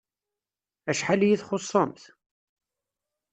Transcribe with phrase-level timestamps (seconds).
[0.89, 2.01] Acḥal iyi-txuṣṣemt!